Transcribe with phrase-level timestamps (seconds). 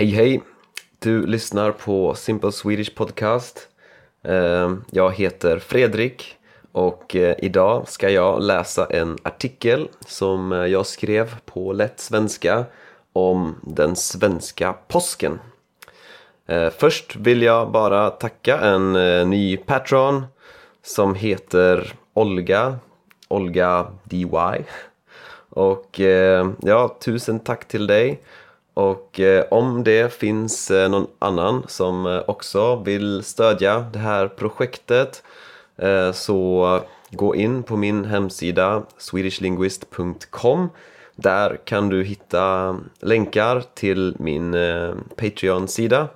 [0.00, 0.42] Hej hej!
[0.98, 3.68] Du lyssnar på Simple Swedish Podcast.
[4.24, 6.36] Eh, jag heter Fredrik
[6.72, 12.64] och eh, idag ska jag läsa en artikel som eh, jag skrev på lätt svenska
[13.12, 15.38] om den svenska påsken.
[16.78, 18.92] Först vill jag bara tacka en
[19.30, 20.24] ny patron
[20.82, 22.78] som heter Olga,
[23.28, 24.64] Olga DY.
[25.50, 26.00] Och
[26.62, 28.20] ja, tusen tack till dig.
[28.74, 34.28] Och eh, om det finns eh, någon annan som eh, också vill stödja det här
[34.28, 35.22] projektet
[35.76, 40.68] eh, så gå in på min hemsida swedishlinguist.com
[41.16, 46.08] Där kan du hitta länkar till min eh, Patreon-sida.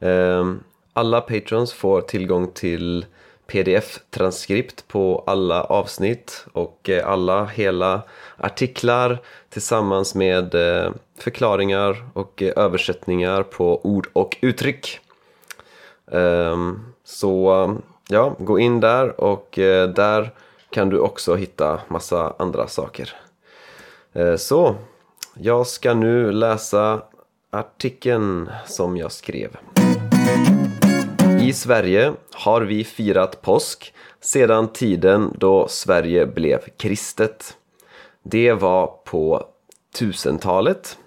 [0.00, 0.60] Ehm,
[0.92, 3.06] alla patrons får tillgång till
[3.46, 8.02] pdf-transkript på alla avsnitt och eh, alla hela
[8.36, 9.18] artiklar
[9.50, 10.54] tillsammans med
[11.18, 15.00] förklaringar och eh, översättningar på ord och uttryck.
[16.12, 17.76] Ehm, så
[18.08, 20.30] ja, gå in där och eh, där
[20.70, 23.14] kan du också hitta massa andra saker.
[24.12, 24.74] Eh, så,
[25.34, 27.02] jag ska nu läsa
[27.50, 29.56] artikeln som jag skrev.
[31.40, 37.56] I Sverige har vi firat påsk sedan tiden då Sverige blev kristet.
[38.22, 39.46] Det var på
[39.98, 40.98] 1000-talet.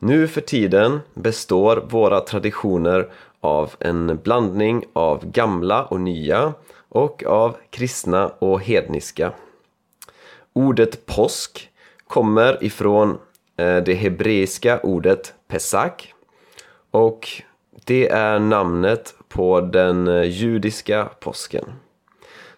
[0.00, 3.08] Nu för tiden består våra traditioner
[3.40, 6.54] av en blandning av gamla och nya
[6.88, 9.32] och av kristna och hedniska.
[10.52, 11.70] Ordet påsk
[12.06, 13.18] kommer ifrån
[13.56, 16.12] eh, det hebreiska ordet pesach
[16.90, 17.28] och
[17.84, 21.64] det är namnet på den eh, judiska påsken.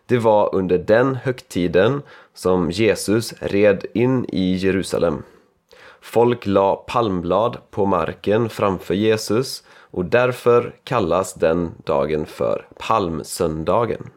[0.06, 2.02] Det var under den högtiden
[2.34, 5.22] som Jesus red in i Jerusalem.
[6.00, 14.10] Folk la palmblad på marken framför Jesus och därför kallas den dagen för palmsöndagen.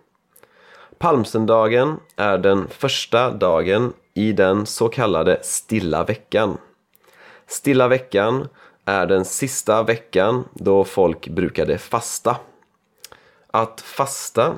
[0.98, 6.58] Palmsöndagen är den första dagen i den så kallade stilla veckan.
[7.48, 8.48] Stilla veckan
[8.86, 12.38] är den sista veckan då folk brukade fasta.
[13.48, 14.54] Att fasta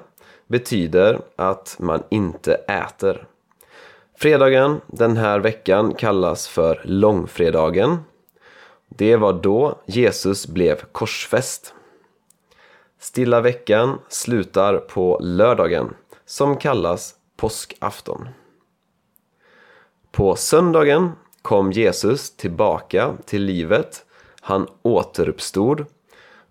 [0.47, 3.28] betyder att man inte äter.
[4.18, 7.98] Fredagen den här veckan kallas för långfredagen.
[8.90, 11.74] Det var då Jesus blev korsfäst.
[13.00, 15.94] Stilla veckan slutar på lördagen
[16.25, 18.28] som kallas påskafton.
[20.12, 21.12] På söndagen
[21.42, 24.06] kom Jesus tillbaka till livet.
[24.42, 25.86] Han återuppstod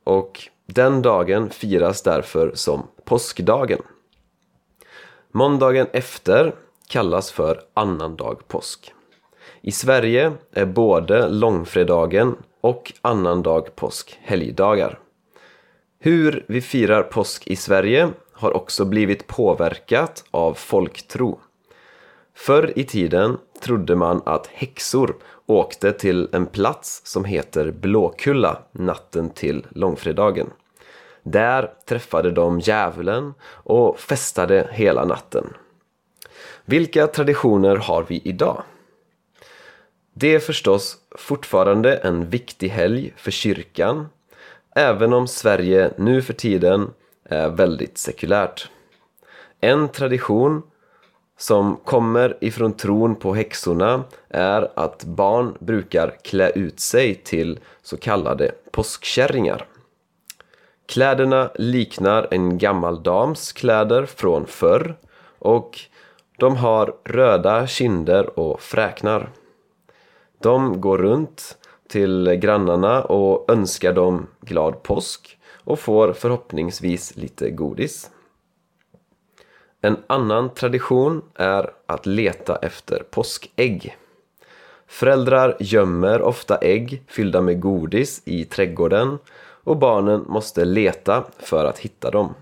[0.04, 3.82] och den dagen firas därför som påskdagen.
[5.32, 6.54] Måndagen efter
[6.94, 8.92] kallas för annandag påsk.
[9.60, 14.98] I Sverige är både långfredagen och annandag påsk helgdagar.
[15.98, 21.40] Hur vi firar påsk i Sverige har också blivit påverkat av folktro.
[22.34, 25.16] Förr i tiden trodde man att häxor
[25.46, 30.50] åkte till en plats som heter Blåkulla natten till långfredagen.
[31.22, 35.54] Där träffade de djävulen och festade hela natten.
[36.64, 38.62] Vilka traditioner har vi idag?
[40.14, 44.06] Det är förstås fortfarande en viktig helg för kyrkan,
[44.76, 46.90] även om Sverige nu för tiden
[47.24, 48.68] är väldigt sekulärt.
[49.60, 50.62] En tradition
[51.38, 57.96] som kommer ifrån tron på häxorna är att barn brukar klä ut sig till så
[57.96, 59.66] kallade påskkärringar.
[60.86, 64.96] Kläderna liknar en gammal dams kläder från förr
[65.38, 65.80] och
[66.36, 69.30] de har röda kinder och fräknar.
[70.38, 71.58] De går runt
[71.88, 78.10] till grannarna och önskar dem glad påsk och får förhoppningsvis lite godis.
[79.80, 83.96] En annan tradition är att leta efter påskägg.
[84.86, 89.18] Föräldrar gömmer ofta ägg fyllda med godis i trädgården
[89.64, 92.34] och barnen måste leta för att hitta dem.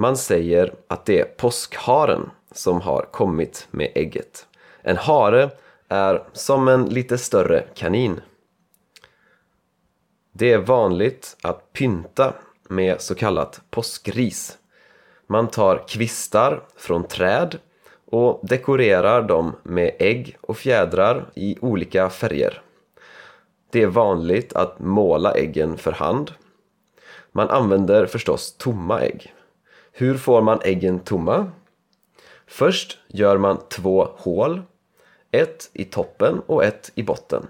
[0.00, 4.46] Man säger att det är påskharen som har kommit med ägget.
[4.82, 5.50] En hare
[5.88, 8.20] är som en lite större kanin.
[10.32, 12.34] Det är vanligt att pynta
[12.68, 14.58] med så kallat påskris.
[15.26, 17.58] Man tar kvistar från träd
[18.10, 22.62] och dekorerar dem med ägg och fjädrar i olika färger.
[23.70, 26.32] Det är vanligt att måla äggen för hand.
[27.32, 29.34] Man använder förstås tomma ägg.
[29.92, 31.50] Hur får man äggen tomma?
[32.46, 34.62] Först gör man två hål,
[35.30, 37.46] ett i toppen och ett i botten.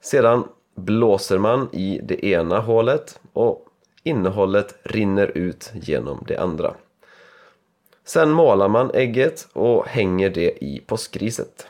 [0.00, 3.66] Sedan blåser man i det ena hålet och
[4.02, 6.74] innehållet rinner ut genom det andra.
[8.04, 11.66] Sen målar man ägget och hänger det i påskriset.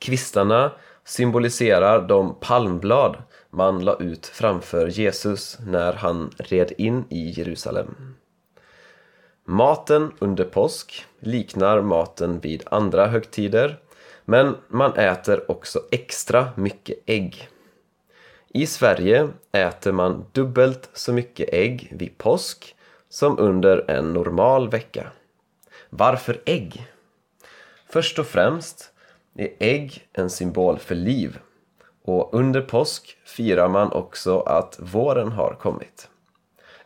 [0.00, 0.72] Kvistarna
[1.04, 8.14] symboliserar de palmblad man la ut framför Jesus när han red in i Jerusalem.
[9.50, 13.78] Maten under påsk liknar maten vid andra högtider
[14.24, 17.48] men man äter också extra mycket ägg.
[18.48, 22.76] I Sverige äter man dubbelt så mycket ägg vid påsk
[23.08, 25.06] som under en normal vecka.
[25.88, 26.86] Varför ägg?
[27.86, 28.92] Först och främst
[29.34, 31.38] är ägg en symbol för liv
[32.04, 36.08] och under påsk firar man också att våren har kommit.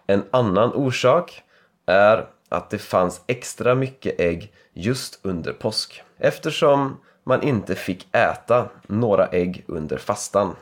[0.07, 1.43] En annan orsak
[1.87, 8.69] är att det fanns extra mycket ägg just under påsk eftersom man inte fick äta
[8.87, 10.57] några ägg under fastan.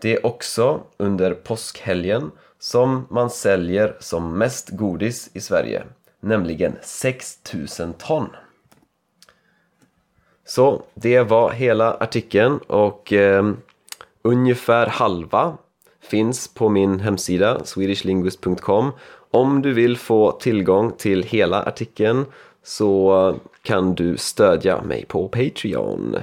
[0.00, 5.84] Det är också under påskhelgen som man säljer som mest godis i Sverige,
[6.20, 8.28] nämligen 6000 ton.
[10.44, 13.52] Så det var hela artikeln och eh,
[14.22, 15.56] ungefär halva
[16.00, 18.92] finns på min hemsida swedishlinguist.com.
[19.36, 22.24] Om du vill få tillgång till hela artikeln
[22.62, 26.16] så kan du stödja mig på Patreon.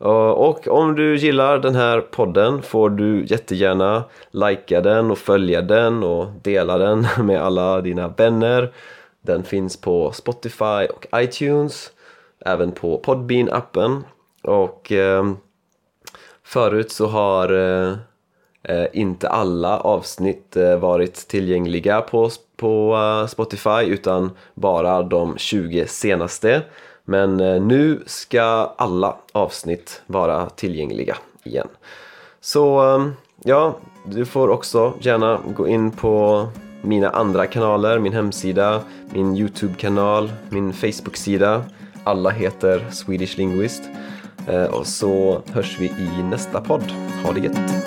[0.00, 5.62] Eh, och om du gillar den här podden får du jättegärna likea den och följa
[5.62, 8.72] den och dela den med alla dina vänner.
[9.20, 11.90] Den finns på Spotify och iTunes,
[12.44, 14.02] även på Podbean-appen.
[14.42, 15.32] Och eh,
[16.42, 17.94] förut så har eh,
[18.64, 25.86] Eh, inte alla avsnitt eh, varit tillgängliga på, på eh, Spotify utan bara de 20
[25.86, 26.62] senaste.
[27.04, 27.36] Men
[27.68, 28.42] nu ska
[28.76, 31.68] alla avsnitt vara tillgängliga igen.
[32.40, 33.12] Så ehm,
[33.44, 36.46] ja, du får också gärna gå in på
[36.82, 38.80] mina andra kanaler, min hemsida,
[39.10, 41.64] min Youtube-kanal, min Facebook-sida.
[42.04, 43.82] Alla heter Swedish Linguist.
[44.70, 46.92] Och så hörs vi i nästa podd.
[47.24, 47.81] Ha det gött!